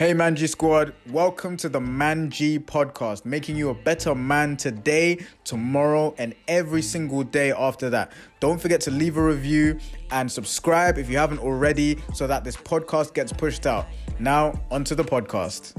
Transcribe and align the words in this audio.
Hey 0.00 0.14
Manji 0.14 0.48
Squad, 0.48 0.94
welcome 1.10 1.58
to 1.58 1.68
the 1.68 1.78
Manji 1.78 2.58
podcast, 2.58 3.26
making 3.26 3.56
you 3.56 3.68
a 3.68 3.74
better 3.74 4.14
man 4.14 4.56
today, 4.56 5.18
tomorrow, 5.44 6.14
and 6.16 6.34
every 6.48 6.80
single 6.80 7.22
day 7.22 7.52
after 7.52 7.90
that. 7.90 8.10
Don't 8.40 8.58
forget 8.58 8.80
to 8.80 8.90
leave 8.90 9.18
a 9.18 9.22
review 9.22 9.78
and 10.10 10.32
subscribe 10.32 10.96
if 10.96 11.10
you 11.10 11.18
haven't 11.18 11.40
already 11.40 11.98
so 12.14 12.26
that 12.26 12.44
this 12.44 12.56
podcast 12.56 13.12
gets 13.12 13.30
pushed 13.30 13.66
out. 13.66 13.88
Now, 14.18 14.58
onto 14.70 14.94
the 14.94 15.04
podcast. 15.04 15.76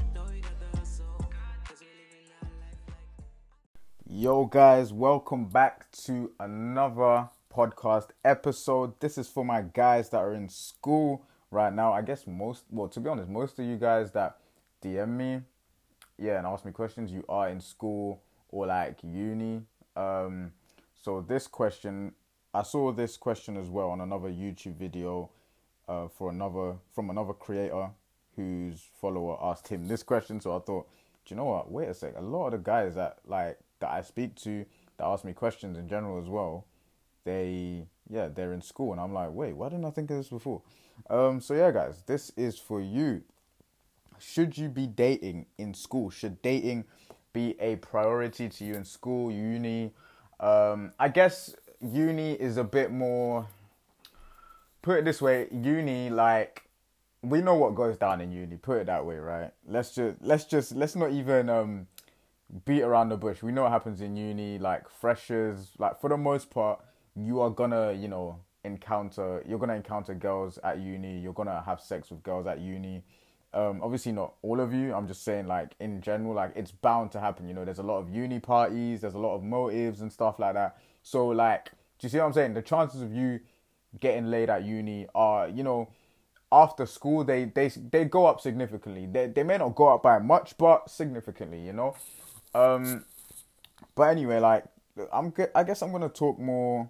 Yo, 4.07 4.45
guys, 4.45 4.93
welcome 4.93 5.45
back 5.45 5.89
to 6.03 6.31
another 6.39 7.27
podcast 7.51 8.09
episode. 8.23 8.99
This 8.99 9.17
is 9.17 9.27
for 9.27 9.43
my 9.43 9.63
guys 9.63 10.09
that 10.09 10.19
are 10.19 10.35
in 10.35 10.47
school 10.47 11.25
right 11.51 11.73
now. 11.73 11.93
I 11.93 12.01
guess 12.01 12.25
most, 12.25 12.63
well, 12.71 12.87
to 12.87 12.99
be 12.99 13.09
honest, 13.09 13.29
most 13.29 13.59
of 13.59 13.65
you 13.65 13.75
guys 13.77 14.11
that 14.11 14.37
DM 14.83 15.09
me, 15.09 15.41
yeah, 16.17 16.37
and 16.37 16.47
ask 16.47 16.65
me 16.65 16.71
questions, 16.71 17.11
you 17.11 17.23
are 17.29 17.49
in 17.49 17.59
school 17.59 18.21
or 18.49 18.65
like 18.65 18.99
uni. 19.03 19.61
Um, 19.95 20.51
so 21.01 21.21
this 21.21 21.47
question, 21.47 22.13
I 22.53 22.63
saw 22.63 22.91
this 22.91 23.17
question 23.17 23.57
as 23.57 23.69
well 23.69 23.89
on 23.89 24.01
another 24.01 24.29
YouTube 24.29 24.77
video, 24.77 25.29
uh, 25.87 26.07
for 26.07 26.29
another 26.29 26.75
from 26.93 27.09
another 27.09 27.33
creator 27.33 27.89
whose 28.35 28.81
follower 28.99 29.37
asked 29.41 29.67
him 29.67 29.87
this 29.87 30.03
question. 30.03 30.39
So 30.39 30.55
I 30.55 30.59
thought, 30.59 30.87
do 31.25 31.33
you 31.33 31.35
know 31.35 31.45
what? 31.45 31.71
Wait 31.71 31.89
a 31.89 31.93
sec. 31.93 32.13
A 32.17 32.21
lot 32.21 32.47
of 32.47 32.51
the 32.51 32.57
guys 32.59 32.95
that 32.95 33.19
like 33.25 33.59
that 33.79 33.89
I 33.89 34.01
speak 34.01 34.35
to 34.43 34.65
that 34.97 35.05
ask 35.05 35.25
me 35.25 35.33
questions 35.33 35.77
in 35.77 35.87
general 35.89 36.21
as 36.21 36.29
well, 36.29 36.65
they 37.25 37.87
yeah 38.11 38.27
they're 38.27 38.53
in 38.53 38.61
school, 38.61 38.91
and 38.91 39.01
I'm 39.01 39.13
like, 39.13 39.31
wait, 39.31 39.55
why 39.55 39.69
didn't 39.69 39.85
I 39.85 39.91
think 39.91 40.11
of 40.11 40.17
this 40.17 40.29
before? 40.29 40.61
Um, 41.09 41.41
so 41.41 41.53
yeah, 41.53 41.71
guys, 41.71 42.03
this 42.05 42.31
is 42.35 42.59
for 42.59 42.81
you. 42.81 43.23
Should 44.19 44.57
you 44.57 44.69
be 44.69 44.85
dating 44.85 45.47
in 45.57 45.73
school? 45.73 46.09
Should 46.09 46.41
dating 46.41 46.85
be 47.33 47.55
a 47.59 47.77
priority 47.77 48.49
to 48.49 48.63
you 48.65 48.75
in 48.75 48.85
school, 48.85 49.31
uni? 49.31 49.93
Um, 50.39 50.91
I 50.99 51.07
guess 51.07 51.55
uni 51.81 52.33
is 52.33 52.57
a 52.57 52.63
bit 52.63 52.91
more. 52.91 53.47
Put 54.81 54.99
it 54.99 55.05
this 55.05 55.21
way, 55.21 55.47
uni 55.51 56.09
like 56.09 56.63
we 57.23 57.41
know 57.41 57.55
what 57.55 57.75
goes 57.75 57.97
down 57.97 58.19
in 58.21 58.31
uni. 58.31 58.57
Put 58.57 58.81
it 58.81 58.87
that 58.87 59.05
way, 59.05 59.17
right? 59.17 59.51
Let's 59.67 59.95
just 59.95 60.17
let's 60.21 60.45
just 60.45 60.75
let's 60.75 60.95
not 60.95 61.11
even 61.11 61.49
um 61.49 61.87
beat 62.65 62.81
around 62.81 63.09
the 63.09 63.17
bush. 63.17 63.41
We 63.41 63.51
know 63.51 63.63
what 63.63 63.71
happens 63.71 64.01
in 64.01 64.15
uni. 64.15 64.57
Like 64.57 64.89
freshers, 64.89 65.71
like 65.77 66.01
for 66.01 66.09
the 66.09 66.17
most 66.17 66.49
part, 66.49 66.81
you 67.15 67.41
are 67.41 67.49
gonna 67.49 67.93
you 67.93 68.07
know 68.07 68.39
encounter 68.63 69.43
you're 69.47 69.59
gonna 69.59 69.75
encounter 69.75 70.13
girls 70.13 70.59
at 70.63 70.79
uni 70.79 71.19
you're 71.19 71.33
gonna 71.33 71.61
have 71.65 71.81
sex 71.81 72.09
with 72.11 72.21
girls 72.23 72.47
at 72.47 72.59
uni. 72.59 73.03
Um, 73.53 73.81
obviously 73.83 74.13
not 74.13 74.35
all 74.43 74.61
of 74.61 74.73
you 74.73 74.93
i'm 74.93 75.09
just 75.09 75.25
saying 75.25 75.45
like 75.45 75.71
in 75.81 75.99
general 75.99 76.33
like 76.33 76.53
it's 76.55 76.71
bound 76.71 77.11
to 77.11 77.19
happen 77.19 77.49
you 77.49 77.53
know 77.53 77.65
there's 77.65 77.79
a 77.79 77.83
lot 77.83 77.97
of 77.97 78.09
uni 78.09 78.39
parties 78.39 79.01
there's 79.01 79.13
a 79.13 79.19
lot 79.19 79.35
of 79.35 79.43
motives 79.43 79.99
and 79.99 80.09
stuff 80.09 80.39
like 80.39 80.53
that. 80.53 80.77
So 81.03 81.27
like 81.27 81.65
do 81.65 82.05
you 82.07 82.09
see 82.09 82.17
what 82.17 82.27
i'm 82.27 82.33
saying? 82.33 82.53
The 82.53 82.61
chances 82.61 83.01
of 83.01 83.13
you 83.13 83.41
getting 83.99 84.31
laid 84.31 84.49
at 84.49 84.63
uni 84.63 85.07
are 85.13 85.49
you 85.49 85.63
know 85.63 85.89
after 86.49 86.85
school 86.85 87.25
they 87.25 87.43
they 87.43 87.67
they 87.67 88.05
go 88.05 88.25
up 88.25 88.39
significantly. 88.39 89.05
They, 89.05 89.27
they 89.27 89.43
may 89.43 89.57
not 89.57 89.75
go 89.75 89.95
up 89.95 90.03
by 90.03 90.19
much 90.19 90.57
but 90.57 90.89
significantly 90.89 91.59
you 91.59 91.73
know? 91.73 91.95
Um 92.55 93.03
but 93.95 94.03
anyway 94.03 94.39
like 94.39 94.63
i'm 95.11 95.33
i 95.55 95.63
guess 95.63 95.81
i'm 95.81 95.91
gonna 95.91 96.07
talk 96.09 96.39
more 96.39 96.89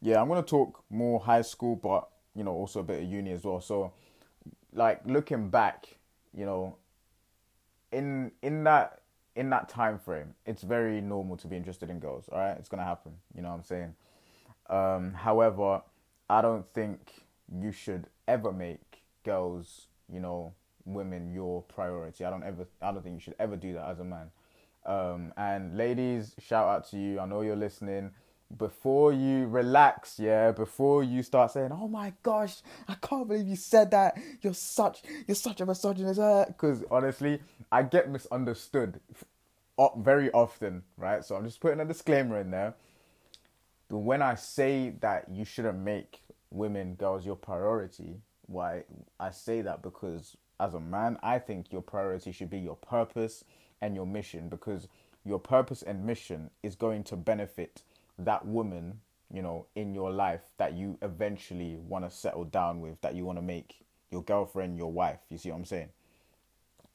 yeah, 0.00 0.20
I'm 0.20 0.28
gonna 0.28 0.42
talk 0.42 0.84
more 0.90 1.20
high 1.20 1.42
school, 1.42 1.76
but 1.76 2.08
you 2.34 2.44
know, 2.44 2.52
also 2.52 2.80
a 2.80 2.82
bit 2.82 3.02
of 3.02 3.08
uni 3.08 3.32
as 3.32 3.44
well. 3.44 3.60
So, 3.60 3.92
like 4.72 5.00
looking 5.06 5.48
back, 5.48 5.86
you 6.34 6.44
know, 6.44 6.76
in 7.92 8.32
in 8.42 8.64
that 8.64 9.02
in 9.34 9.50
that 9.50 9.68
time 9.68 9.98
frame, 9.98 10.34
it's 10.44 10.62
very 10.62 11.00
normal 11.00 11.36
to 11.38 11.46
be 11.46 11.56
interested 11.56 11.90
in 11.90 11.98
girls. 11.98 12.28
All 12.30 12.38
right, 12.38 12.56
it's 12.58 12.68
gonna 12.68 12.84
happen. 12.84 13.12
You 13.34 13.42
know 13.42 13.48
what 13.48 13.56
I'm 13.56 13.64
saying? 13.64 13.94
Um, 14.68 15.12
however, 15.14 15.82
I 16.28 16.42
don't 16.42 16.66
think 16.72 17.24
you 17.48 17.72
should 17.72 18.06
ever 18.26 18.52
make 18.52 19.02
girls, 19.24 19.86
you 20.12 20.20
know, 20.20 20.52
women 20.84 21.32
your 21.32 21.62
priority. 21.62 22.24
I 22.24 22.30
don't 22.30 22.44
ever. 22.44 22.66
I 22.82 22.92
don't 22.92 23.02
think 23.02 23.14
you 23.14 23.20
should 23.20 23.36
ever 23.38 23.56
do 23.56 23.72
that 23.74 23.88
as 23.88 24.00
a 24.00 24.04
man. 24.04 24.30
Um, 24.84 25.32
and 25.36 25.76
ladies, 25.76 26.34
shout 26.38 26.68
out 26.68 26.88
to 26.90 26.96
you. 26.96 27.18
I 27.18 27.26
know 27.26 27.40
you're 27.40 27.56
listening 27.56 28.12
before 28.56 29.12
you 29.12 29.46
relax, 29.46 30.18
yeah, 30.18 30.52
before 30.52 31.02
you 31.02 31.22
start 31.22 31.50
saying, 31.52 31.72
"Oh 31.72 31.88
my 31.88 32.12
gosh, 32.22 32.62
I 32.88 32.94
can't 32.94 33.26
believe 33.28 33.46
you 33.46 33.56
said 33.56 33.90
that. 33.90 34.16
You're 34.40 34.54
such 34.54 35.02
you're 35.26 35.34
such 35.34 35.60
a 35.60 35.66
misogynist." 35.66 36.20
Uh, 36.20 36.44
because 36.46 36.84
honestly, 36.90 37.40
I 37.72 37.82
get 37.82 38.10
misunderstood 38.10 39.00
very 39.96 40.30
often, 40.32 40.82
right? 40.96 41.24
So 41.24 41.36
I'm 41.36 41.44
just 41.44 41.60
putting 41.60 41.80
a 41.80 41.84
disclaimer 41.84 42.40
in 42.40 42.50
there. 42.50 42.74
When 43.88 44.22
I 44.22 44.34
say 44.34 44.94
that 45.00 45.28
you 45.30 45.44
shouldn't 45.44 45.78
make 45.78 46.20
women, 46.50 46.94
girls 46.94 47.26
your 47.26 47.36
priority, 47.36 48.16
why 48.46 48.84
I 49.20 49.30
say 49.30 49.60
that 49.62 49.82
because 49.82 50.36
as 50.58 50.74
a 50.74 50.80
man, 50.80 51.18
I 51.22 51.38
think 51.38 51.72
your 51.72 51.82
priority 51.82 52.32
should 52.32 52.50
be 52.50 52.58
your 52.58 52.76
purpose 52.76 53.44
and 53.80 53.94
your 53.94 54.06
mission 54.06 54.48
because 54.48 54.88
your 55.24 55.38
purpose 55.38 55.82
and 55.82 56.04
mission 56.04 56.50
is 56.62 56.74
going 56.74 57.04
to 57.04 57.16
benefit 57.16 57.82
that 58.18 58.46
woman, 58.46 59.00
you 59.32 59.42
know, 59.42 59.66
in 59.74 59.94
your 59.94 60.10
life 60.10 60.42
that 60.58 60.74
you 60.74 60.98
eventually 61.02 61.76
want 61.76 62.04
to 62.04 62.10
settle 62.10 62.44
down 62.44 62.80
with, 62.80 63.00
that 63.02 63.14
you 63.14 63.24
want 63.24 63.38
to 63.38 63.42
make 63.42 63.84
your 64.10 64.22
girlfriend, 64.22 64.76
your 64.76 64.92
wife. 64.92 65.18
You 65.28 65.38
see 65.38 65.50
what 65.50 65.56
I'm 65.58 65.64
saying? 65.64 65.88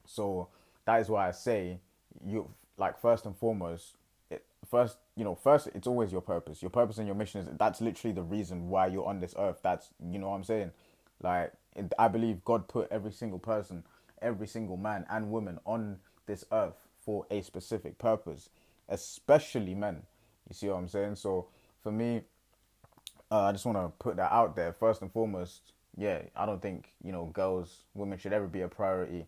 So 0.06 0.48
that 0.84 1.00
is 1.00 1.08
why 1.08 1.28
I 1.28 1.30
say 1.32 1.78
you 2.24 2.48
like 2.76 3.00
first 3.00 3.26
and 3.26 3.36
foremost, 3.36 3.96
it, 4.30 4.44
first 4.68 4.96
you 5.16 5.24
know 5.24 5.34
first 5.34 5.68
it's 5.74 5.86
always 5.86 6.12
your 6.12 6.20
purpose. 6.20 6.62
Your 6.62 6.70
purpose 6.70 6.98
and 6.98 7.06
your 7.06 7.16
mission 7.16 7.42
is 7.42 7.48
that's 7.58 7.80
literally 7.80 8.14
the 8.14 8.22
reason 8.22 8.68
why 8.68 8.86
you're 8.88 9.06
on 9.06 9.20
this 9.20 9.34
earth. 9.38 9.60
That's 9.62 9.90
you 10.10 10.18
know 10.18 10.30
what 10.30 10.36
I'm 10.36 10.44
saying. 10.44 10.72
Like 11.22 11.52
it, 11.76 11.92
I 11.98 12.08
believe 12.08 12.44
God 12.44 12.68
put 12.68 12.88
every 12.90 13.12
single 13.12 13.38
person, 13.38 13.84
every 14.20 14.46
single 14.46 14.76
man 14.76 15.06
and 15.08 15.30
woman 15.30 15.60
on 15.64 15.98
this 16.26 16.44
earth 16.52 16.74
for 17.04 17.26
a 17.30 17.42
specific 17.42 17.98
purpose, 17.98 18.48
especially 18.88 19.74
men. 19.74 20.02
You 20.52 20.54
see 20.54 20.68
what 20.68 20.76
I'm 20.76 20.88
saying? 20.88 21.14
So 21.14 21.46
for 21.82 21.90
me, 21.90 22.20
uh, 23.30 23.44
I 23.44 23.52
just 23.52 23.64
want 23.64 23.78
to 23.78 23.88
put 23.98 24.16
that 24.16 24.30
out 24.30 24.54
there. 24.54 24.74
First 24.74 25.00
and 25.00 25.10
foremost, 25.10 25.72
yeah, 25.96 26.20
I 26.36 26.44
don't 26.44 26.60
think 26.60 26.92
you 27.02 27.10
know 27.10 27.24
girls, 27.32 27.84
women 27.94 28.18
should 28.18 28.34
ever 28.34 28.46
be 28.46 28.60
a 28.60 28.68
priority. 28.68 29.24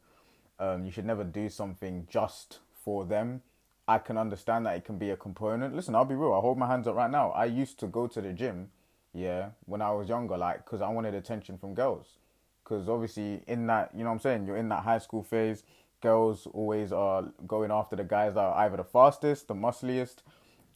Um, 0.59 0.85
you 0.85 0.91
should 0.91 1.07
never 1.07 1.25
do 1.25 1.49
something 1.49 2.07
just 2.11 2.59
for 2.85 3.07
them. 3.07 3.41
I 3.89 3.97
can 3.97 4.19
understand 4.19 4.67
that 4.67 4.77
it 4.77 4.85
can 4.85 4.99
be 4.99 5.11
a 5.11 5.17
component. 5.17 5.75
Listen, 5.75 5.95
I'll 5.95 6.05
be 6.05 6.15
real. 6.15 6.35
I 6.35 6.41
hold 6.41 6.59
my 6.59 6.67
hands 6.67 6.87
up 6.87 6.95
right 6.95 7.11
now. 7.11 7.31
I 7.31 7.47
used 7.47 7.81
to 7.81 7.87
go 7.87 8.07
to 8.07 8.21
the 8.21 8.35
gym, 8.35 8.69
yeah, 9.15 9.49
when 9.65 9.81
I 9.81 9.93
was 9.93 10.11
younger, 10.11 10.37
like, 10.37 10.67
because 10.67 10.83
I 10.83 10.91
wanted 10.91 11.15
attention 11.15 11.57
from 11.57 11.73
girls. 11.73 12.19
Because 12.63 12.87
obviously, 12.87 13.43
in 13.47 13.67
that, 13.69 13.93
you 13.95 14.05
know 14.05 14.11
what 14.11 14.17
I'm 14.17 14.21
saying, 14.21 14.47
you're 14.47 14.59
in 14.59 14.69
that 14.69 14.83
high 14.85 14.99
school 14.99 15.23
phase, 15.23 15.63
girls 16.03 16.47
always 16.53 16.93
are 16.93 17.25
going 17.47 17.71
after 17.71 17.97
the 17.97 18.05
guys 18.05 18.35
that 18.35 18.41
are 18.41 18.65
either 18.65 18.77
the 18.77 18.85
fastest, 18.85 19.49
the 19.49 19.55
muscliest, 19.55 20.23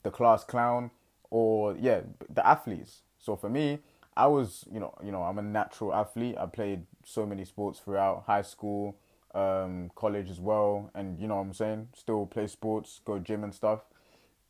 the 0.09 0.17
class 0.17 0.43
clown, 0.43 0.91
or 1.31 1.77
yeah, 1.77 2.01
the 2.31 2.47
athletes. 2.47 3.03
So 3.19 3.37
for 3.37 3.51
me, 3.51 3.81
I 4.17 4.27
was, 4.27 4.65
you 4.73 4.81
know, 4.81 4.95
you 5.05 5.13
know, 5.13 5.23
I'm 5.23 5.39
a 5.39 5.43
natural 5.43 5.95
athlete. 5.95 6.37
I 6.39 6.47
played 6.47 6.87
so 7.05 7.27
many 7.27 7.45
sports 7.45 7.79
throughout 7.79 8.25
high 8.27 8.43
school, 8.43 8.97
um, 9.35 9.91
college 9.95 10.31
as 10.31 10.41
well, 10.41 10.91
and 10.95 11.21
you 11.21 11.29
know 11.29 11.37
what 11.37 11.43
I'm 11.43 11.53
saying. 11.53 11.89
Still 11.95 12.25
play 12.25 12.47
sports, 12.47 13.01
go 13.05 13.19
gym 13.19 13.45
and 13.45 13.55
stuff. 13.55 13.81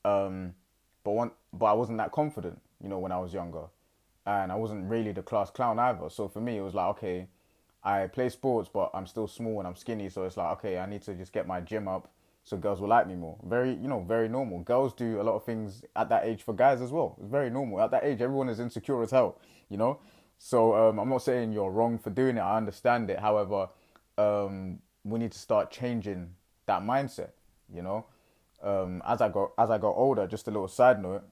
Um, 0.04 0.54
but 1.02 1.12
one, 1.12 1.32
but 1.52 1.66
I 1.66 1.72
wasn't 1.72 1.98
that 1.98 2.12
confident, 2.12 2.60
you 2.80 2.88
know, 2.88 3.00
when 3.00 3.10
I 3.10 3.18
was 3.18 3.34
younger, 3.34 3.64
and 4.24 4.52
I 4.52 4.54
wasn't 4.54 4.88
really 4.88 5.10
the 5.10 5.22
class 5.22 5.50
clown 5.50 5.80
either. 5.80 6.08
So 6.08 6.28
for 6.28 6.40
me, 6.40 6.58
it 6.58 6.62
was 6.62 6.74
like, 6.74 6.88
okay, 6.90 7.26
I 7.82 8.06
play 8.06 8.28
sports, 8.28 8.70
but 8.72 8.90
I'm 8.94 9.06
still 9.06 9.26
small 9.26 9.58
and 9.58 9.66
I'm 9.66 9.76
skinny. 9.76 10.08
So 10.08 10.22
it's 10.22 10.36
like, 10.36 10.52
okay, 10.58 10.78
I 10.78 10.86
need 10.86 11.02
to 11.02 11.14
just 11.14 11.32
get 11.32 11.48
my 11.48 11.60
gym 11.60 11.88
up 11.88 12.12
so 12.48 12.56
girls 12.56 12.80
will 12.80 12.88
like 12.88 13.06
me 13.06 13.14
more. 13.14 13.36
Very, 13.44 13.74
you 13.74 13.88
know, 13.88 14.00
very 14.00 14.28
normal. 14.28 14.60
Girls 14.60 14.94
do 14.94 15.20
a 15.20 15.22
lot 15.22 15.34
of 15.34 15.44
things 15.44 15.82
at 15.94 16.08
that 16.08 16.24
age 16.24 16.42
for 16.42 16.54
guys 16.54 16.80
as 16.80 16.90
well. 16.90 17.16
It's 17.20 17.30
very 17.30 17.50
normal. 17.50 17.80
At 17.80 17.90
that 17.90 18.04
age, 18.04 18.22
everyone 18.22 18.48
is 18.48 18.58
insecure 18.58 19.02
as 19.02 19.10
hell, 19.10 19.38
you 19.68 19.76
know? 19.76 19.98
So 20.38 20.74
um, 20.74 20.98
I'm 20.98 21.08
not 21.08 21.22
saying 21.22 21.52
you're 21.52 21.70
wrong 21.70 21.98
for 21.98 22.10
doing 22.10 22.36
it. 22.38 22.40
I 22.40 22.56
understand 22.56 23.10
it. 23.10 23.18
However, 23.18 23.68
um, 24.16 24.78
we 25.04 25.18
need 25.18 25.32
to 25.32 25.38
start 25.38 25.70
changing 25.70 26.30
that 26.66 26.82
mindset, 26.82 27.30
you 27.72 27.82
know? 27.82 28.06
Um, 28.62 29.02
as 29.06 29.20
I 29.20 29.28
got 29.28 29.52
as 29.58 29.70
I 29.70 29.78
got 29.78 29.90
older, 29.90 30.26
just 30.26 30.48
a 30.48 30.50
little 30.50 30.68
side 30.68 31.00
note, 31.00 31.22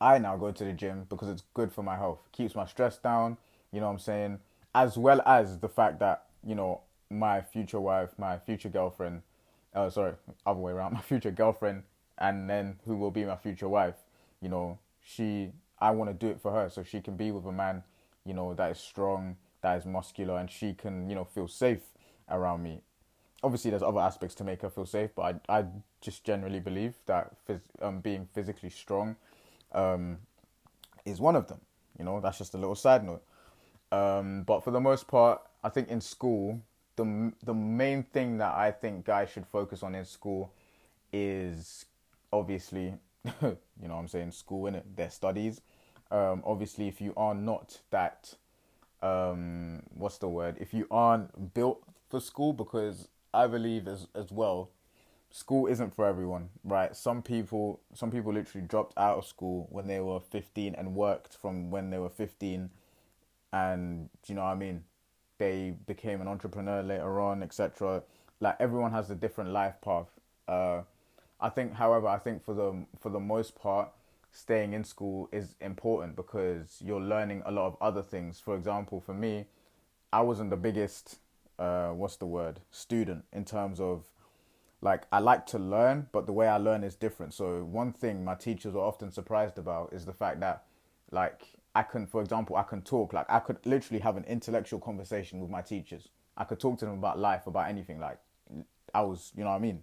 I 0.00 0.18
now 0.18 0.36
go 0.36 0.50
to 0.50 0.64
the 0.64 0.72
gym 0.72 1.06
because 1.08 1.28
it's 1.28 1.42
good 1.54 1.72
for 1.72 1.82
my 1.82 1.96
health. 1.96 2.20
keeps 2.32 2.54
my 2.54 2.66
stress 2.66 2.98
down, 2.98 3.38
you 3.72 3.80
know 3.80 3.86
what 3.86 3.92
I'm 3.92 3.98
saying? 3.98 4.38
As 4.74 4.98
well 4.98 5.22
as 5.24 5.58
the 5.58 5.68
fact 5.68 6.00
that, 6.00 6.24
you 6.44 6.54
know, 6.54 6.82
my 7.10 7.40
future 7.40 7.80
wife, 7.80 8.10
my 8.18 8.38
future 8.38 8.68
girlfriend, 8.68 9.22
oh 9.74 9.88
sorry, 9.88 10.14
other 10.46 10.60
way 10.60 10.72
around, 10.72 10.92
my 10.94 11.00
future 11.00 11.30
girlfriend 11.30 11.82
and 12.18 12.48
then 12.50 12.76
who 12.84 12.96
will 12.96 13.10
be 13.10 13.24
my 13.24 13.36
future 13.36 13.68
wife, 13.68 13.94
you 14.40 14.48
know, 14.48 14.78
she 15.02 15.50
I 15.80 15.90
want 15.92 16.10
to 16.10 16.14
do 16.14 16.30
it 16.30 16.40
for 16.40 16.52
her 16.52 16.68
so 16.68 16.82
she 16.82 17.00
can 17.00 17.16
be 17.16 17.30
with 17.30 17.46
a 17.46 17.52
man, 17.52 17.82
you 18.24 18.34
know, 18.34 18.54
that 18.54 18.72
is 18.72 18.78
strong, 18.78 19.36
that 19.62 19.78
is 19.78 19.86
muscular 19.86 20.38
and 20.38 20.50
she 20.50 20.74
can, 20.74 21.08
you 21.08 21.14
know, 21.14 21.24
feel 21.24 21.48
safe 21.48 21.82
around 22.28 22.62
me. 22.62 22.80
Obviously, 23.42 23.70
there's 23.70 23.84
other 23.84 24.00
aspects 24.00 24.34
to 24.36 24.44
make 24.44 24.62
her 24.62 24.70
feel 24.70 24.86
safe, 24.86 25.10
but 25.14 25.40
I 25.48 25.60
I 25.60 25.64
just 26.00 26.24
generally 26.24 26.60
believe 26.60 26.94
that 27.06 27.34
phys- 27.46 27.60
um, 27.80 28.00
being 28.00 28.26
physically 28.34 28.70
strong 28.70 29.16
um, 29.72 30.18
is 31.04 31.20
one 31.20 31.36
of 31.36 31.48
them. 31.48 31.60
You 31.98 32.04
know, 32.04 32.20
that's 32.20 32.38
just 32.38 32.54
a 32.54 32.58
little 32.58 32.74
side 32.74 33.04
note. 33.04 33.22
Um, 33.90 34.42
but 34.42 34.62
for 34.64 34.70
the 34.70 34.80
most 34.80 35.08
part, 35.08 35.40
I 35.64 35.68
think 35.68 35.88
in 35.88 36.00
school, 36.00 36.60
the 36.98 37.32
the 37.44 37.54
main 37.54 38.02
thing 38.02 38.38
that 38.38 38.54
I 38.54 38.72
think 38.72 39.06
guys 39.06 39.30
should 39.30 39.46
focus 39.46 39.82
on 39.82 39.94
in 39.94 40.04
school 40.04 40.52
is 41.12 41.86
obviously, 42.32 42.94
you 43.42 43.88
know, 43.88 43.94
I'm 43.94 44.08
saying 44.08 44.32
school 44.32 44.66
and 44.66 44.82
their 44.96 45.10
studies. 45.10 45.60
Um, 46.10 46.42
obviously, 46.44 46.88
if 46.88 47.00
you 47.00 47.12
are 47.16 47.34
not 47.34 47.78
that, 47.90 48.34
um, 49.00 49.82
what's 49.94 50.18
the 50.18 50.28
word? 50.28 50.56
If 50.58 50.74
you 50.74 50.86
aren't 50.90 51.54
built 51.54 51.82
for 52.10 52.20
school, 52.20 52.52
because 52.52 53.08
I 53.32 53.46
believe 53.46 53.86
as 53.86 54.08
as 54.14 54.32
well, 54.32 54.70
school 55.30 55.66
isn't 55.68 55.94
for 55.94 56.04
everyone, 56.04 56.48
right? 56.64 56.96
Some 56.96 57.22
people, 57.22 57.80
some 57.94 58.10
people 58.10 58.32
literally 58.32 58.66
dropped 58.66 58.98
out 58.98 59.18
of 59.18 59.24
school 59.24 59.68
when 59.70 59.86
they 59.86 60.00
were 60.00 60.20
15 60.20 60.74
and 60.74 60.96
worked 60.96 61.36
from 61.36 61.70
when 61.70 61.90
they 61.90 61.98
were 61.98 62.08
15, 62.08 62.70
and 63.52 64.10
you 64.26 64.34
know 64.34 64.42
what 64.42 64.50
I 64.50 64.54
mean. 64.56 64.82
They 65.38 65.74
became 65.86 66.20
an 66.20 66.28
entrepreneur 66.28 66.82
later 66.82 67.20
on, 67.20 67.42
etc. 67.42 68.02
Like 68.40 68.56
everyone 68.60 68.92
has 68.92 69.10
a 69.10 69.14
different 69.14 69.50
life 69.50 69.80
path. 69.80 70.08
Uh, 70.46 70.82
I 71.40 71.48
think, 71.48 71.74
however, 71.74 72.08
I 72.08 72.18
think 72.18 72.44
for 72.44 72.54
the 72.54 72.84
for 72.98 73.10
the 73.10 73.20
most 73.20 73.54
part, 73.54 73.90
staying 74.32 74.72
in 74.72 74.84
school 74.84 75.28
is 75.32 75.54
important 75.60 76.16
because 76.16 76.82
you're 76.84 77.00
learning 77.00 77.42
a 77.46 77.50
lot 77.50 77.66
of 77.66 77.76
other 77.80 78.02
things. 78.02 78.40
For 78.40 78.56
example, 78.56 79.00
for 79.00 79.14
me, 79.14 79.46
I 80.12 80.20
wasn't 80.22 80.50
the 80.50 80.56
biggest, 80.56 81.18
uh, 81.58 81.90
what's 81.90 82.16
the 82.16 82.26
word, 82.26 82.60
student 82.70 83.24
in 83.32 83.44
terms 83.44 83.80
of 83.80 84.04
like 84.80 85.06
I 85.10 85.18
like 85.18 85.46
to 85.46 85.58
learn, 85.58 86.06
but 86.12 86.26
the 86.26 86.32
way 86.32 86.46
I 86.46 86.56
learn 86.56 86.84
is 86.84 86.94
different. 86.94 87.34
So 87.34 87.64
one 87.64 87.92
thing 87.92 88.24
my 88.24 88.34
teachers 88.34 88.74
were 88.74 88.80
often 88.80 89.10
surprised 89.10 89.58
about 89.58 89.92
is 89.92 90.04
the 90.04 90.12
fact 90.12 90.40
that 90.40 90.64
like 91.10 91.42
I 91.78 91.84
can, 91.84 92.08
for 92.08 92.20
example, 92.20 92.56
I 92.56 92.64
can 92.64 92.82
talk 92.82 93.12
like 93.12 93.26
I 93.28 93.38
could 93.38 93.64
literally 93.64 94.00
have 94.00 94.16
an 94.16 94.24
intellectual 94.24 94.80
conversation 94.80 95.38
with 95.38 95.48
my 95.48 95.62
teachers. 95.62 96.08
I 96.36 96.42
could 96.42 96.58
talk 96.58 96.76
to 96.80 96.86
them 96.86 96.94
about 96.94 97.20
life, 97.20 97.46
about 97.46 97.68
anything. 97.68 98.00
Like 98.00 98.18
I 98.92 99.02
was, 99.02 99.30
you 99.36 99.44
know 99.44 99.50
what 99.50 99.56
I 99.56 99.60
mean. 99.60 99.82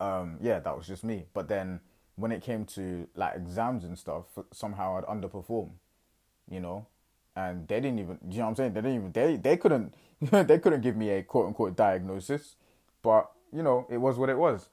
Um, 0.00 0.36
yeah, 0.42 0.58
that 0.60 0.76
was 0.76 0.86
just 0.86 1.02
me. 1.02 1.24
But 1.32 1.48
then 1.48 1.80
when 2.16 2.30
it 2.30 2.42
came 2.42 2.66
to 2.66 3.08
like 3.14 3.36
exams 3.36 3.84
and 3.84 3.98
stuff, 3.98 4.24
somehow 4.52 4.98
I'd 4.98 5.04
underperform, 5.04 5.70
you 6.50 6.60
know, 6.60 6.86
and 7.34 7.66
they 7.68 7.80
didn't 7.80 8.00
even, 8.00 8.18
you 8.28 8.38
know 8.38 8.44
what 8.44 8.50
I'm 8.50 8.56
saying? 8.56 8.72
They 8.74 8.82
didn't 8.82 8.96
even, 8.96 9.12
they, 9.12 9.36
they 9.36 9.56
couldn't, 9.56 9.94
they 10.20 10.58
couldn't 10.58 10.82
give 10.82 10.96
me 10.96 11.08
a 11.08 11.22
quote 11.22 11.46
unquote 11.46 11.74
diagnosis, 11.74 12.56
but 13.00 13.30
you 13.50 13.62
know, 13.62 13.86
it 13.88 13.96
was 13.96 14.18
what 14.18 14.28
it 14.28 14.36
was. 14.36 14.68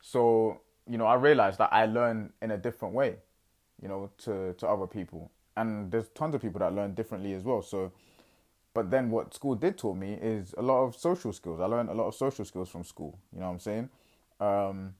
So, 0.00 0.60
you 0.90 0.98
know, 0.98 1.06
I 1.06 1.14
realized 1.14 1.58
that 1.58 1.72
I 1.72 1.86
learn 1.86 2.32
in 2.42 2.50
a 2.50 2.58
different 2.58 2.94
way, 2.94 3.18
you 3.80 3.86
know, 3.86 4.10
to, 4.24 4.54
to 4.54 4.66
other 4.66 4.88
people. 4.88 5.30
And 5.56 5.90
there's 5.90 6.08
tons 6.08 6.34
of 6.34 6.42
people 6.42 6.58
that 6.60 6.74
learn 6.74 6.94
differently 6.94 7.32
as 7.32 7.42
well. 7.42 7.62
So, 7.62 7.92
but 8.74 8.90
then 8.90 9.10
what 9.10 9.34
school 9.34 9.54
did 9.54 9.78
taught 9.78 9.96
me 9.96 10.14
is 10.20 10.54
a 10.58 10.62
lot 10.62 10.84
of 10.84 10.96
social 10.96 11.32
skills. 11.32 11.60
I 11.60 11.64
learned 11.64 11.88
a 11.88 11.94
lot 11.94 12.08
of 12.08 12.14
social 12.14 12.44
skills 12.44 12.68
from 12.68 12.84
school. 12.84 13.18
You 13.32 13.40
know 13.40 13.46
what 13.46 13.52
I'm 13.52 13.60
saying? 13.60 13.88
Um, 14.38 14.94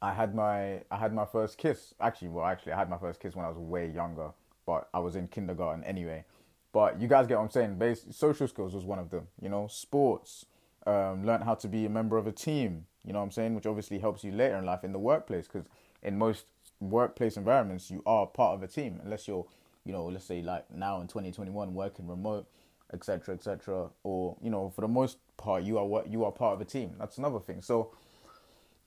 I 0.00 0.12
had 0.12 0.34
my 0.34 0.82
I 0.90 0.96
had 0.96 1.12
my 1.12 1.24
first 1.24 1.58
kiss. 1.58 1.94
Actually, 2.00 2.28
well, 2.28 2.44
actually, 2.44 2.72
I 2.72 2.78
had 2.78 2.90
my 2.90 2.98
first 2.98 3.20
kiss 3.20 3.34
when 3.34 3.44
I 3.44 3.48
was 3.48 3.58
way 3.58 3.90
younger, 3.90 4.30
but 4.66 4.88
I 4.94 5.00
was 5.00 5.16
in 5.16 5.28
kindergarten 5.28 5.82
anyway. 5.84 6.24
But 6.72 7.00
you 7.00 7.08
guys 7.08 7.26
get 7.26 7.38
what 7.38 7.44
I'm 7.44 7.50
saying. 7.50 7.78
Base 7.78 8.04
social 8.10 8.46
skills 8.46 8.74
was 8.74 8.84
one 8.84 8.98
of 8.98 9.10
them. 9.10 9.28
You 9.40 9.48
know, 9.48 9.66
sports. 9.68 10.46
Um, 10.86 11.26
learn 11.26 11.40
how 11.40 11.54
to 11.56 11.66
be 11.66 11.84
a 11.86 11.88
member 11.88 12.16
of 12.16 12.28
a 12.28 12.32
team. 12.32 12.86
You 13.04 13.12
know 13.12 13.18
what 13.18 13.24
I'm 13.24 13.30
saying, 13.32 13.54
which 13.54 13.66
obviously 13.66 13.98
helps 13.98 14.22
you 14.22 14.30
later 14.32 14.56
in 14.56 14.64
life 14.64 14.84
in 14.84 14.92
the 14.92 14.98
workplace 14.98 15.48
because 15.48 15.66
in 16.02 16.18
most 16.18 16.44
workplace 16.80 17.36
environments 17.36 17.90
you 17.90 18.02
are 18.06 18.26
part 18.26 18.54
of 18.54 18.62
a 18.62 18.68
team 18.68 19.00
unless 19.04 19.26
you're, 19.26 19.46
you 19.84 19.92
know, 19.92 20.06
let's 20.06 20.24
say 20.24 20.42
like 20.42 20.70
now 20.70 21.00
in 21.00 21.06
2021 21.06 21.74
working 21.74 22.06
remote, 22.06 22.46
etc., 22.92 23.34
etc. 23.34 23.88
Or 24.02 24.36
you 24.42 24.50
know, 24.50 24.70
for 24.70 24.82
the 24.82 24.88
most 24.88 25.18
part 25.36 25.62
you 25.62 25.78
are 25.78 25.86
what 25.86 26.10
you 26.10 26.24
are 26.24 26.32
part 26.32 26.54
of 26.54 26.60
a 26.60 26.64
team. 26.64 26.94
That's 26.98 27.18
another 27.18 27.40
thing. 27.40 27.62
So 27.62 27.92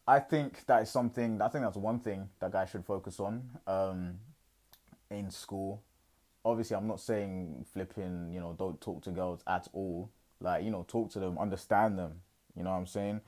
I 0.09 0.19
think 0.19 0.65
that 0.65 0.81
is 0.81 0.89
something. 0.89 1.39
I 1.39 1.49
think 1.49 1.63
that's 1.63 1.77
one 1.77 1.99
thing 1.99 2.29
that 2.39 2.51
guys 2.51 2.71
should 2.71 2.83
focus 2.83 3.19
on 3.19 3.47
um, 3.67 4.15
in 5.11 5.29
school. 5.29 5.83
Obviously, 6.43 6.75
I'm 6.75 6.87
not 6.87 6.99
saying 6.99 7.65
flipping. 7.71 8.31
You 8.33 8.39
know, 8.39 8.55
don't 8.57 8.81
talk 8.81 9.03
to 9.03 9.11
girls 9.11 9.43
at 9.45 9.67
all. 9.71 10.09
Like 10.41 10.63
you 10.63 10.71
know, 10.71 10.83
talk 10.87 11.11
to 11.11 11.19
them, 11.19 11.37
understand 11.37 11.99
them. 11.99 12.21
You 12.55 12.63
know 12.63 12.71
what 12.71 12.77
I'm 12.77 12.87
saying? 12.87 13.21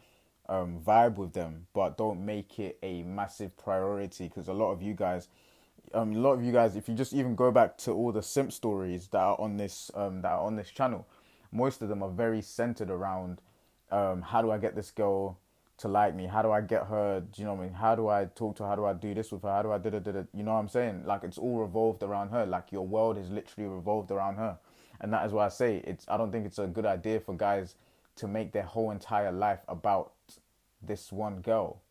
Um, 0.51 0.81
vibe 0.86 1.15
with 1.15 1.31
them, 1.31 1.68
but 1.74 1.98
don't 1.98 2.25
make 2.25 2.59
it 2.59 2.77
a 2.83 3.03
massive 3.03 3.56
priority 3.56 4.27
because 4.27 4.50
a 4.50 4.53
lot 4.53 4.74
of 4.74 4.81
you 4.81 4.94
guys, 4.94 5.30
um, 5.94 6.13
a 6.13 6.19
lot 6.19 6.33
of 6.33 6.44
you 6.44 6.51
guys, 6.51 6.75
if 6.75 6.89
you 6.89 6.95
just 6.95 7.13
even 7.13 7.36
go 7.36 7.51
back 7.51 7.77
to 7.86 7.92
all 7.92 8.12
the 8.12 8.21
simp 8.21 8.51
stories 8.51 9.07
that 9.13 9.19
are 9.19 9.39
on 9.39 9.56
this, 9.56 9.89
um, 9.95 10.21
that 10.24 10.31
are 10.33 10.42
on 10.42 10.57
this 10.57 10.69
channel, 10.69 11.07
most 11.53 11.81
of 11.81 11.88
them 11.88 12.03
are 12.03 12.09
very 12.09 12.42
centered 12.42 12.89
around, 12.89 13.39
um, 13.92 14.21
how 14.21 14.42
do 14.42 14.51
I 14.51 14.57
get 14.57 14.75
this 14.75 14.92
girl 14.92 15.38
to 15.77 15.88
like 15.88 16.15
me? 16.15 16.25
How 16.27 16.42
do 16.42 16.51
I 16.51 16.59
get 16.59 16.88
her? 16.88 17.21
Do 17.21 17.42
you 17.42 17.45
know 17.45 17.54
what 17.54 17.63
I 17.63 17.65
mean? 17.68 17.74
How 17.74 17.95
do 17.95 18.09
I 18.09 18.25
talk 18.25 18.57
to 18.57 18.63
her? 18.63 18.69
How 18.69 18.75
do 18.75 18.86
I 18.86 18.94
do 18.94 19.13
this 19.13 19.31
with 19.31 19.44
her? 19.44 19.50
How 19.50 19.62
do 19.62 19.71
I 19.71 19.77
do 19.77 19.89
it? 19.89 20.27
You 20.33 20.44
know 20.44 20.54
what 20.54 20.59
I'm 20.59 20.69
saying? 20.69 21.04
Like 21.06 21.24
it's 21.24 21.38
all 21.38 21.59
revolved 21.59 22.04
around 22.04 22.30
her. 22.30 22.45
Like 22.45 22.71
your 22.71 22.86
world 22.86 23.18
is 23.18 23.30
literally 23.30 23.69
revolved 23.69 24.12
around 24.12 24.36
her, 24.36 24.57
and 25.00 25.13
that 25.13 25.25
is 25.25 25.31
why 25.31 25.45
I 25.45 25.50
say 25.50 25.81
it's. 25.86 26.06
I 26.07 26.18
don't 26.18 26.31
think 26.31 26.45
it's 26.45 26.59
a 26.59 26.68
good 26.68 26.86
idea 26.86 27.19
for 27.21 27.36
guys 27.36 27.75
to 28.18 28.27
make 28.27 28.51
their 28.51 28.63
whole 28.63 28.92
entire 28.92 29.31
life 29.31 29.62
about 29.68 30.12
this 30.81 31.12
one 31.12 31.42
girl, 31.42 31.81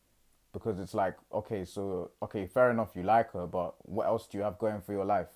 because 0.53 0.79
it's 0.79 0.95
like 0.95 1.17
okay, 1.33 1.65
so 1.65 2.11
okay, 2.23 2.47
fair 2.47 2.71
enough, 2.71 2.91
you 2.95 3.03
like 3.03 3.33
her, 3.33 3.47
but 3.47 3.75
what 3.83 4.07
else 4.07 4.27
do 4.27 4.39
you 4.39 4.45
have 4.45 4.59
going 4.59 4.81
for 4.81 4.93
your 4.93 5.05
life? 5.05 5.29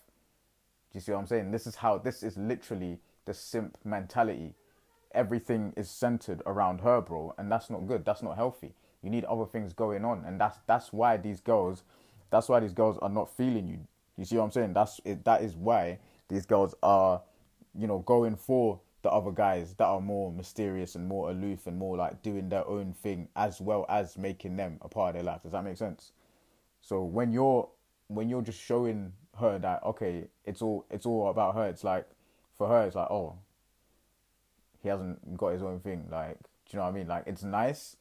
Do 0.93 0.99
you 0.99 1.01
see 1.01 1.13
what 1.13 1.19
I'm 1.19 1.27
saying? 1.27 1.51
This 1.51 1.67
is 1.67 1.77
how 1.77 1.99
this 1.99 2.23
is 2.23 2.37
literally 2.37 2.99
the 3.25 3.35
simp 3.35 3.79
mentality 3.85 4.55
everything 5.15 5.73
is 5.77 5.89
centered 5.89 6.43
around 6.45 6.81
her, 6.81 7.01
bro, 7.01 7.35
and 7.39 7.51
that's 7.51 7.71
not 7.71 7.87
good. 7.87 8.05
That's 8.05 8.23
not 8.23 8.37
healthy. 8.37 8.75
You 9.03 9.11
need 9.11 9.25
other 9.25 9.47
things 9.47 9.73
going 9.73 10.05
on, 10.05 10.25
and 10.27 10.41
that's 10.41 10.59
that's 10.67 10.93
why 10.93 11.17
these 11.17 11.41
girls, 11.41 11.85
that's 12.31 12.49
why 12.49 12.61
these 12.61 12.73
girls 12.73 12.99
are 12.99 13.09
not 13.09 13.35
feeling 13.35 13.69
you. 13.69 13.79
You 14.17 14.25
see 14.25 14.37
what 14.37 14.45
I'm 14.45 14.51
saying? 14.51 14.73
That's 14.75 15.01
it, 15.05 15.25
that 15.25 15.43
is 15.43 15.55
why 15.55 15.99
these 16.29 16.47
girls 16.47 16.75
are, 16.83 17.23
you 17.79 17.87
know, 17.87 18.01
going 18.01 18.37
for 18.37 18.81
the 19.05 19.11
other 19.11 19.31
guys 19.31 19.75
that 19.75 19.85
are 19.85 20.01
more 20.01 20.33
mysterious 20.33 20.95
and 20.95 21.07
more 21.07 21.31
aloof 21.31 21.67
and 21.67 21.79
more 21.79 21.95
like 21.95 22.23
doing 22.23 22.49
their 22.49 22.67
own 22.67 22.95
thing 22.95 23.29
as 23.37 23.61
well 23.61 23.85
as 23.91 24.17
making 24.17 24.57
them 24.57 24.79
a 24.81 24.89
part 24.89 25.11
of 25.11 25.15
their 25.15 25.31
life. 25.31 25.43
Does 25.43 25.53
that 25.53 25.63
make 25.63 25.77
sense? 25.77 26.13
So 26.81 27.05
when 27.05 27.31
you're 27.31 27.69
when 28.09 28.31
you're 28.31 28.41
just 28.41 28.59
showing 28.59 29.13
her 29.39 29.59
that 29.59 29.83
okay, 29.85 30.25
it's 30.47 30.63
all 30.63 30.87
it's 30.91 31.05
all 31.05 31.29
about 31.29 31.55
her. 31.55 31.67
It's 31.67 31.85
like 31.85 32.07
for 32.57 32.67
her, 32.67 32.87
it's 32.87 32.97
like 32.97 33.11
oh, 33.11 33.37
he 34.83 34.89
hasn't 34.89 35.37
got 35.37 35.49
his 35.49 35.63
own 35.63 35.81
thing. 35.81 36.07
Like, 36.11 36.39
do 36.39 36.71
you 36.71 36.79
know 36.79 36.85
what 36.85 36.95
I 36.95 36.99
mean? 36.99 37.07
Like, 37.07 37.25
it's 37.27 37.43
nice, 37.43 37.97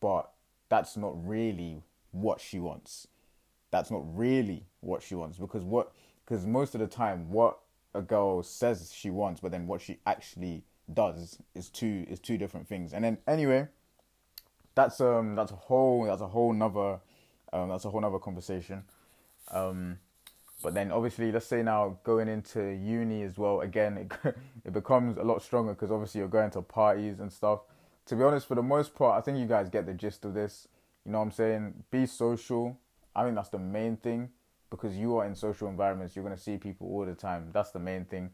but 0.00 0.32
that's 0.68 0.96
not 0.96 1.12
really 1.26 1.84
what 2.10 2.40
she 2.40 2.58
wants. 2.58 3.06
That's 3.70 3.92
not 3.92 4.02
really 4.16 4.66
what 4.80 5.00
she 5.00 5.14
wants 5.14 5.38
because 5.38 5.62
what 5.62 5.92
because 6.24 6.44
most 6.44 6.74
of 6.74 6.80
the 6.80 6.88
time 6.88 7.30
what 7.30 7.60
a 7.94 8.02
girl 8.02 8.42
says 8.42 8.92
she 8.94 9.10
wants, 9.10 9.40
but 9.40 9.50
then 9.50 9.66
what 9.66 9.80
she 9.80 9.98
actually 10.06 10.62
does 10.92 11.38
is 11.54 11.68
two 11.68 12.06
is 12.08 12.18
two 12.18 12.38
different 12.38 12.68
things. 12.68 12.92
And 12.92 13.04
then 13.04 13.18
anyway, 13.26 13.68
that's 14.74 15.00
um 15.00 15.34
that's 15.34 15.52
a 15.52 15.56
whole 15.56 16.04
that's 16.04 16.22
a 16.22 16.28
whole 16.28 16.52
nother 16.52 17.00
um 17.52 17.68
that's 17.68 17.84
a 17.84 17.90
whole 17.90 18.00
nother 18.00 18.18
conversation. 18.18 18.84
Um 19.50 19.98
but 20.62 20.74
then 20.74 20.92
obviously, 20.92 21.32
let's 21.32 21.46
say 21.46 21.62
now 21.62 21.98
going 22.04 22.28
into 22.28 22.62
uni 22.62 23.22
as 23.22 23.38
well, 23.38 23.62
again, 23.62 23.96
it, 23.96 24.34
it 24.64 24.72
becomes 24.74 25.16
a 25.16 25.22
lot 25.22 25.42
stronger 25.42 25.72
because 25.72 25.90
obviously 25.90 26.18
you're 26.18 26.28
going 26.28 26.50
to 26.50 26.60
parties 26.60 27.20
and 27.20 27.32
stuff. 27.32 27.60
To 28.06 28.16
be 28.16 28.22
honest, 28.22 28.46
for 28.46 28.56
the 28.56 28.62
most 28.62 28.94
part, 28.94 29.16
I 29.16 29.22
think 29.22 29.38
you 29.38 29.46
guys 29.46 29.70
get 29.70 29.86
the 29.86 29.94
gist 29.94 30.26
of 30.26 30.34
this. 30.34 30.68
You 31.06 31.12
know 31.12 31.18
what 31.18 31.24
I'm 31.24 31.30
saying? 31.30 31.84
Be 31.90 32.04
social. 32.04 32.78
I 33.16 33.24
think 33.24 33.36
that's 33.36 33.48
the 33.48 33.58
main 33.58 33.96
thing 33.96 34.28
because 34.70 34.96
you 34.96 35.16
are 35.16 35.26
in 35.26 35.34
social 35.34 35.68
environments. 35.68 36.14
You're 36.14 36.24
going 36.24 36.36
to 36.36 36.42
see 36.42 36.56
people 36.56 36.86
all 36.88 37.04
the 37.04 37.14
time. 37.14 37.50
That's 37.52 37.72
the 37.72 37.78
main 37.78 38.04
thing. 38.04 38.30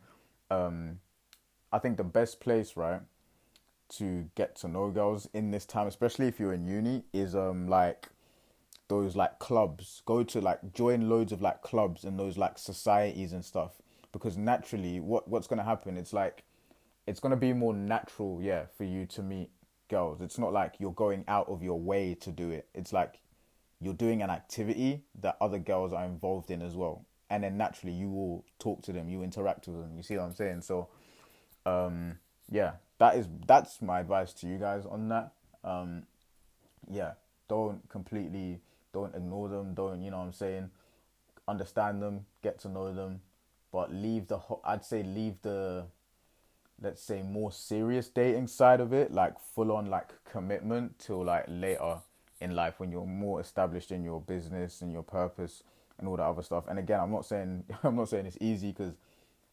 Um, 0.50 1.00
I 1.72 1.78
think 1.78 1.96
the 1.96 2.04
best 2.04 2.40
place, 2.40 2.76
right, 2.76 3.00
to 3.88 4.28
get 4.34 4.56
to 4.56 4.68
know 4.68 4.90
girls 4.90 5.28
in 5.32 5.50
this 5.50 5.64
time, 5.64 5.86
especially 5.86 6.28
if 6.28 6.38
you're 6.38 6.52
in 6.52 6.66
uni, 6.66 7.04
is 7.12 7.34
um 7.34 7.68
like 7.68 8.08
those 8.88 9.16
like 9.16 9.38
clubs 9.38 10.02
go 10.06 10.22
to 10.22 10.40
like 10.40 10.72
join 10.72 11.08
loads 11.08 11.32
of 11.32 11.42
like 11.42 11.62
clubs 11.62 12.04
and 12.04 12.18
those 12.18 12.38
like 12.38 12.58
societies 12.58 13.32
and 13.32 13.44
stuff 13.44 13.72
because 14.12 14.36
naturally 14.36 15.00
what 15.00 15.28
what's 15.28 15.46
going 15.46 15.58
to 15.58 15.64
happen 15.64 15.96
it's 15.96 16.12
like 16.12 16.44
it's 17.06 17.20
going 17.20 17.30
to 17.30 17.36
be 17.36 17.52
more 17.52 17.74
natural 17.74 18.40
yeah 18.40 18.64
for 18.76 18.84
you 18.84 19.04
to 19.04 19.22
meet 19.22 19.50
girls 19.88 20.20
it's 20.20 20.38
not 20.38 20.52
like 20.52 20.74
you're 20.78 20.92
going 20.92 21.24
out 21.26 21.48
of 21.48 21.62
your 21.62 21.80
way 21.80 22.14
to 22.14 22.30
do 22.30 22.50
it 22.50 22.68
it's 22.74 22.92
like 22.92 23.18
you're 23.80 23.94
doing 23.94 24.22
an 24.22 24.30
activity 24.30 25.02
that 25.20 25.36
other 25.40 25.58
girls 25.58 25.92
are 25.92 26.04
involved 26.04 26.50
in 26.50 26.62
as 26.62 26.74
well 26.74 27.04
and 27.28 27.42
then 27.44 27.56
naturally 27.56 27.92
you 27.94 28.08
will 28.08 28.44
talk 28.58 28.82
to 28.82 28.92
them 28.92 29.08
you 29.08 29.22
interact 29.22 29.66
with 29.66 29.76
them 29.80 29.96
you 29.96 30.02
see 30.02 30.16
what 30.16 30.24
i'm 30.24 30.34
saying 30.34 30.60
so 30.60 30.88
um 31.66 32.18
yeah 32.50 32.72
that 32.98 33.16
is 33.16 33.28
that's 33.46 33.82
my 33.82 34.00
advice 34.00 34.32
to 34.34 34.46
you 34.46 34.58
guys 34.58 34.86
on 34.86 35.08
that. 35.08 35.32
Um, 35.64 36.04
yeah, 36.90 37.12
don't 37.48 37.86
completely 37.88 38.60
don't 38.92 39.14
ignore 39.14 39.48
them. 39.48 39.74
Don't 39.74 40.02
you 40.02 40.10
know 40.10 40.18
what 40.18 40.24
I'm 40.24 40.32
saying? 40.32 40.70
Understand 41.48 42.02
them, 42.02 42.26
get 42.42 42.58
to 42.60 42.68
know 42.68 42.92
them, 42.92 43.20
but 43.70 43.92
leave 43.92 44.28
the 44.28 44.40
I'd 44.64 44.84
say 44.84 45.02
leave 45.02 45.42
the 45.42 45.86
let's 46.80 47.02
say 47.02 47.22
more 47.22 47.52
serious 47.52 48.08
dating 48.08 48.48
side 48.48 48.80
of 48.80 48.92
it, 48.92 49.12
like 49.12 49.38
full 49.38 49.72
on 49.72 49.86
like 49.86 50.10
commitment 50.24 50.98
till 50.98 51.24
like 51.24 51.44
later 51.48 51.98
in 52.40 52.54
life 52.54 52.78
when 52.78 52.90
you're 52.90 53.06
more 53.06 53.40
established 53.40 53.90
in 53.90 54.04
your 54.04 54.20
business 54.20 54.82
and 54.82 54.92
your 54.92 55.02
purpose 55.02 55.62
and 55.98 56.08
all 56.08 56.16
that 56.16 56.24
other 56.24 56.42
stuff. 56.42 56.64
And 56.68 56.78
again, 56.78 57.00
I'm 57.00 57.10
not 57.10 57.24
saying 57.24 57.64
I'm 57.82 57.96
not 57.96 58.08
saying 58.08 58.26
it's 58.26 58.38
easy 58.40 58.72
because 58.72 58.94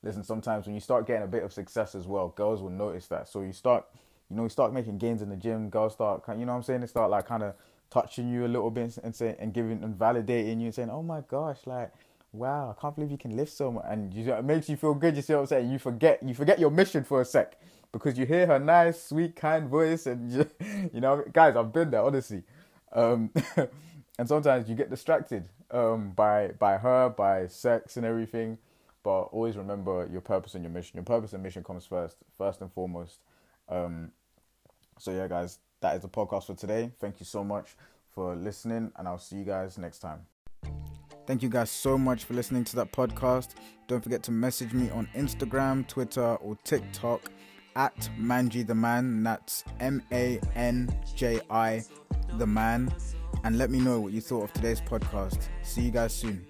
listen, 0.04 0.24
sometimes 0.24 0.66
when 0.66 0.76
you 0.76 0.82
start 0.82 1.08
getting 1.08 1.24
a 1.24 1.28
bit 1.28 1.44
of 1.44 1.54
success 1.54 1.96
as 1.96 2.08
well, 2.08 2.30
girls 2.30 2.62
will 2.62 2.70
notice 2.70 3.08
that. 3.08 3.28
So 3.30 3.42
you 3.42 3.54
start, 3.54 3.86
you 4.30 4.36
know, 4.36 4.44
you 4.44 4.50
start 4.50 4.74
making 4.74 4.98
gains 4.98 5.22
in 5.22 5.30
the 5.30 5.38
gym. 5.38 5.70
Girls 5.70 5.94
start, 5.94 6.24
you 6.28 6.46
know, 6.46 6.52
what 6.52 6.58
I'm 6.58 6.64
saying, 6.64 6.82
they 6.82 6.88
start 6.88 7.10
like 7.10 7.26
kind 7.26 7.44
of 7.44 7.56
touching 7.90 8.30
you 8.30 8.46
a 8.46 8.48
little 8.48 8.72
bit 8.72 8.98
and 9.04 9.16
saying 9.16 9.36
and 9.40 9.54
giving 9.54 9.84
and 9.84 9.96
validating 9.96 10.60
you 10.60 10.66
and 10.66 10.76
saying, 10.76 10.90
oh 10.90 11.04
my 11.04 11.22
gosh, 11.22 11.60
like 11.66 11.92
wow, 12.34 12.76
I 12.76 12.82
can't 12.82 12.96
believe 12.96 13.12
you 13.12 13.18
can 13.18 13.36
lift 13.38 13.54
so 13.54 13.72
much, 13.72 13.86
and 13.88 14.14
you, 14.14 14.34
it 14.34 14.44
makes 14.44 14.68
you 14.68 14.76
feel 14.76 14.96
good. 14.96 15.16
You 15.16 15.22
see 15.22 15.34
what 15.34 15.42
I'm 15.42 15.46
saying? 15.46 15.72
You 15.72 15.80
forget 15.80 16.22
you 16.24 16.34
forget 16.34 16.60
your 16.60 16.72
mission 16.72 17.04
for 17.04 17.22
a 17.22 17.26
sec 17.26 17.58
because 17.92 18.18
you 18.18 18.26
hear 18.26 18.48
her 18.48 18.60
nice, 18.60 19.02
sweet, 19.02 19.36
kind 19.36 19.70
voice, 19.70 20.08
and 20.08 20.32
you, 20.32 20.50
you 20.94 21.00
know, 21.00 21.24
guys, 21.32 21.56
I've 21.56 21.72
been 21.72 21.92
there 21.92 22.02
honestly, 22.02 22.44
um, 22.94 23.32
and 24.18 24.28
sometimes 24.28 24.70
you 24.70 24.76
get 24.76 24.90
distracted 24.90 25.50
um, 25.72 26.12
by 26.12 26.50
by 26.60 26.78
her, 26.78 27.10
by 27.10 27.48
sex 27.48 27.98
and 27.98 28.06
everything. 28.06 28.58
But 29.04 29.24
always 29.34 29.58
remember 29.58 30.08
your 30.10 30.22
purpose 30.22 30.56
and 30.56 30.64
your 30.64 30.72
mission. 30.72 30.96
Your 30.96 31.04
purpose 31.04 31.34
and 31.34 31.44
mission 31.44 31.64
comes 31.64 31.86
first, 31.86 32.18
first 32.38 32.62
and 32.62 32.72
foremost. 32.72 33.20
Um, 33.68 34.12
so 34.98 35.12
yeah, 35.12 35.28
guys, 35.28 35.60
that 35.82 35.96
is 35.96 36.04
the 36.04 36.10
podcast 36.10 36.46
for 36.46 36.56
today. 36.56 36.92
Thank 37.00 37.20
you 37.20 37.26
so 37.26 37.44
much 37.44 37.76
for 38.14 38.36
listening, 38.36 38.92
and 38.96 39.08
I'll 39.08 39.18
see 39.18 39.38
you 39.38 39.44
guys 39.44 39.78
next 39.78 40.00
time. 40.00 40.20
Thank 41.26 41.42
you 41.42 41.50
guys 41.50 41.72
so 41.72 41.98
much 41.98 42.26
for 42.26 42.34
listening 42.34 42.64
to 42.66 42.76
that 42.78 42.92
podcast. 42.92 43.52
Don't 43.88 44.02
forget 44.02 44.24
to 44.24 44.32
message 44.32 44.74
me 44.74 44.90
on 44.90 45.08
Instagram, 45.16 45.88
Twitter, 45.88 46.36
or 46.36 46.58
TikTok 46.64 47.22
at 47.76 48.10
Manji 48.20 48.66
the 48.66 48.76
Man. 48.76 49.24
That's 49.24 49.64
M 49.80 50.02
A 50.12 50.40
N 50.56 50.94
J 51.16 51.40
I 51.50 51.84
the 52.38 52.48
Man. 52.48 52.94
And 53.44 53.58
let 53.58 53.70
me 53.70 53.80
know 53.80 54.00
what 54.00 54.14
you 54.14 54.22
thought 54.22 54.44
of 54.44 54.54
today's 54.54 54.82
podcast. 54.82 55.48
See 55.64 55.82
you 55.82 55.92
guys 55.92 56.14
soon. 56.14 56.46